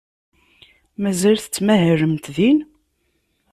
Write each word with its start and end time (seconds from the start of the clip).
Mazal 1.01 1.37
tettmahalemt 1.43 2.25
din? 2.35 2.59